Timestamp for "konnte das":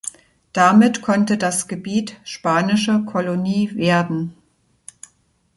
1.03-1.67